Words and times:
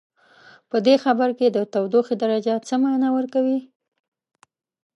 په 0.69 0.77
دې 0.85 0.95
خبر 1.03 1.29
کې 1.39 1.47
د 1.51 1.57
تودوخې 1.73 2.15
درجه 2.23 2.55
څه 2.67 2.75
معنا 2.83 3.09
ورکوي؟ 3.17 3.59